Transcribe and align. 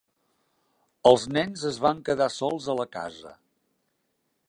Els 1.11 1.27
nens 1.37 1.67
es 1.73 1.79
van 1.85 2.01
quedar 2.09 2.31
sols 2.39 2.73
a 2.75 2.79
la 2.83 2.89
casa. 2.99 3.39